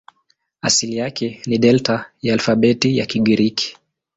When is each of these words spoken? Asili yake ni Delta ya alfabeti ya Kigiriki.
Asili 0.61 0.95
yake 0.97 1.41
ni 1.45 1.57
Delta 1.57 2.11
ya 2.21 2.33
alfabeti 2.33 2.97
ya 2.97 3.05
Kigiriki. 3.05 3.77